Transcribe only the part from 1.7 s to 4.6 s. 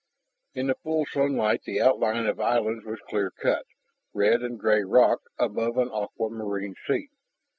outline of islands was clear cut red and